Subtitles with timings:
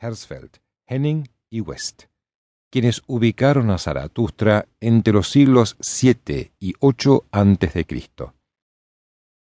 [0.00, 2.04] Hersfeld, Henning y West,
[2.70, 7.86] quienes ubicaron a Zaratustra entre los siglos 7 y 8 a.C.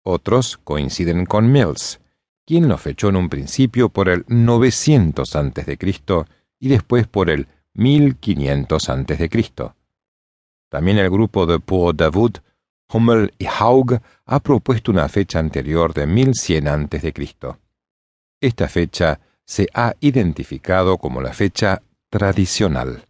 [0.02, 2.00] Otros coinciden con Mills,
[2.44, 5.78] quien lo fechó en un principio por el 900 a.C.
[6.58, 9.30] y después por el 1500 a.C.
[10.68, 12.40] También el grupo de Paul Davout,
[12.92, 17.65] Hummel y Haug ha propuesto una fecha anterior de 1100 a.C.
[18.40, 23.04] Esta fecha se ha identificado como la fecha tradicional.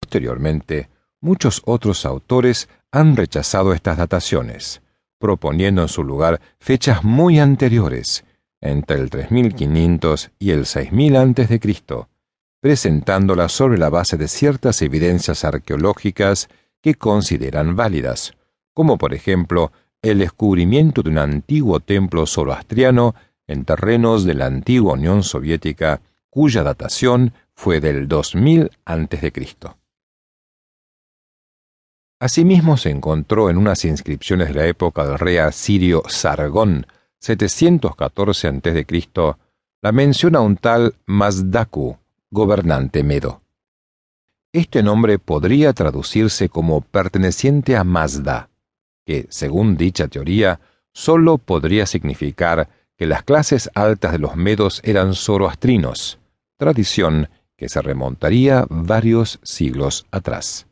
[0.00, 0.88] Posteriormente,
[1.20, 4.82] muchos otros autores han rechazado estas dataciones,
[5.18, 8.24] proponiendo en su lugar fechas muy anteriores,
[8.60, 11.60] entre el 3500 y el 6000 a.C.,
[12.60, 16.48] presentándolas sobre la base de ciertas evidencias arqueológicas
[16.80, 18.34] que consideran válidas,
[18.72, 23.14] como por ejemplo el descubrimiento de un antiguo templo zoroastriano
[23.52, 29.32] en terrenos de la antigua Unión Soviética, cuya datación fue del 2000 a.C.
[32.18, 36.86] Asimismo se encontró en unas inscripciones de la época del rey asirio Sargón,
[37.20, 38.86] 714 a.C.,
[39.82, 41.98] la mención a un tal Mazdaku,
[42.30, 43.42] gobernante medo.
[44.52, 48.48] Este nombre podría traducirse como perteneciente a Mazda,
[49.04, 50.60] que, según dicha teoría,
[50.92, 52.68] sólo podría significar
[53.02, 56.20] que las clases altas de los medos eran zoroastrinos,
[56.56, 60.68] tradición que se remontaría varios siglos atrás.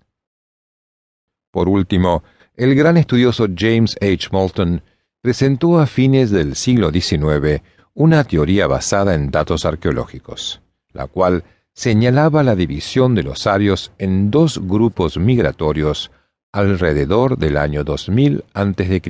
[1.51, 2.23] Por último,
[2.55, 4.29] el gran estudioso James H.
[4.31, 4.81] Moulton
[5.21, 7.63] presentó a fines del siglo XIX
[7.95, 11.43] una teoría basada en datos arqueológicos, la cual
[11.73, 16.13] señalaba la división de los arios en dos grupos migratorios
[16.53, 19.01] alrededor del año 2000 a.C.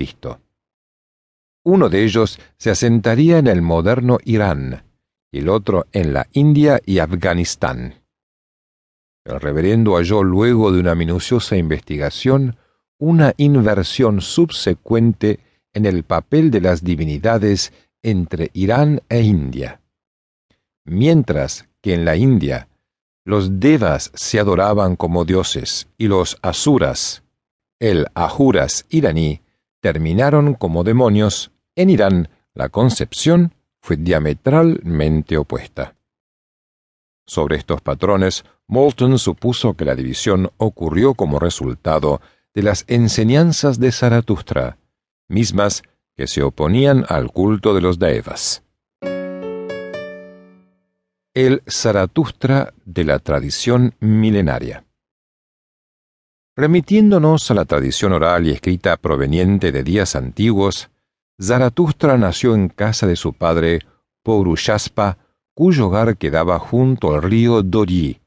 [1.62, 4.84] Uno de ellos se asentaría en el moderno Irán
[5.30, 8.02] y el otro en la India y Afganistán.
[9.24, 12.56] El reverendo halló luego de una minuciosa investigación
[12.98, 15.40] una inversión subsecuente
[15.72, 17.72] en el papel de las divinidades
[18.02, 19.80] entre Irán e India.
[20.84, 22.68] Mientras que en la India
[23.24, 27.22] los devas se adoraban como dioses y los asuras,
[27.78, 29.40] el ajuras iraní,
[29.80, 35.94] terminaron como demonios, en Irán la concepción fue diametralmente opuesta.
[37.26, 42.20] Sobre estos patrones, Moulton supuso que la división ocurrió como resultado
[42.54, 44.78] de las enseñanzas de Zaratustra,
[45.28, 45.82] mismas
[46.16, 48.64] que se oponían al culto de los Devas.
[51.32, 54.84] El Zaratustra de la tradición milenaria.
[56.56, 60.90] Remitiéndonos a la tradición oral y escrita proveniente de días antiguos,
[61.40, 63.80] Zaratustra nació en casa de su padre
[64.22, 65.18] Pourushaspa,
[65.54, 68.20] cuyo hogar quedaba junto al río Doryi.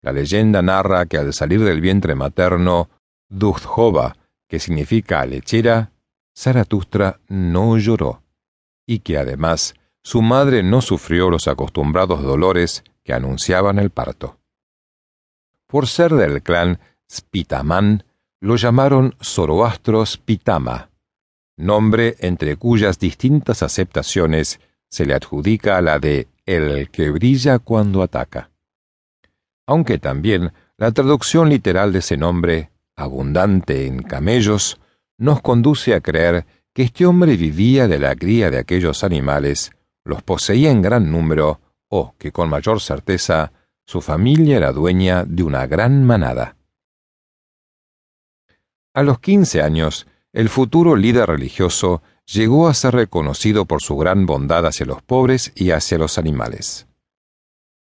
[0.00, 2.88] La leyenda narra que al salir del vientre materno,
[3.28, 4.16] Dugdhova,
[4.48, 5.92] que significa lechera,
[6.36, 8.22] Zaratustra no lloró,
[8.86, 14.38] y que además su madre no sufrió los acostumbrados dolores que anunciaban el parto.
[15.66, 18.04] Por ser del clan Spitaman,
[18.40, 20.90] lo llamaron Zoroastro Spitama,
[21.56, 28.50] nombre entre cuyas distintas aceptaciones se le adjudica la de el que brilla cuando ataca.
[29.66, 34.80] Aunque también la traducción literal de ese nombre, abundante en camellos,
[35.18, 39.72] nos conduce a creer que este hombre vivía de la cría de aquellos animales,
[40.04, 43.52] los poseía en gran número, o que con mayor certeza
[43.84, 46.56] su familia era dueña de una gran manada.
[48.92, 54.26] A los quince años, el futuro líder religioso llegó a ser reconocido por su gran
[54.26, 56.88] bondad hacia los pobres y hacia los animales.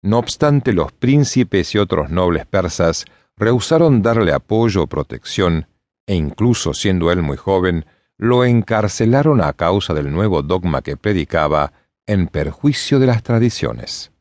[0.03, 3.05] No obstante, los príncipes y otros nobles persas
[3.37, 5.67] rehusaron darle apoyo o protección,
[6.07, 7.87] e incluso siendo él muy joven,
[8.17, 11.73] lo encarcelaron a causa del nuevo dogma que predicaba
[12.07, 14.13] en perjuicio de las tradiciones.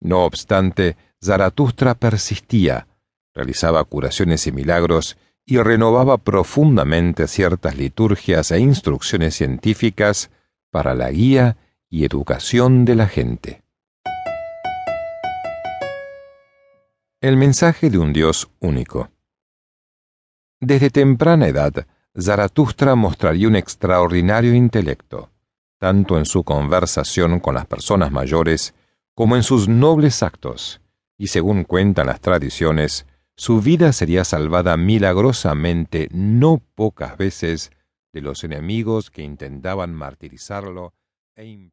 [0.00, 2.86] No obstante, Zaratustra persistía,
[3.34, 5.16] realizaba curaciones y milagros
[5.50, 10.30] y renovaba profundamente ciertas liturgias e instrucciones científicas
[10.70, 11.56] para la guía
[11.88, 13.62] y educación de la gente.
[17.22, 19.08] El mensaje de un Dios único.
[20.60, 25.30] Desde temprana edad, Zaratustra mostraría un extraordinario intelecto,
[25.78, 28.74] tanto en su conversación con las personas mayores
[29.14, 30.82] como en sus nobles actos,
[31.16, 33.06] y según cuentan las tradiciones,
[33.38, 37.70] su vida sería salvada milagrosamente no pocas veces
[38.12, 40.92] de los enemigos que intentaban martirizarlo
[41.36, 41.44] e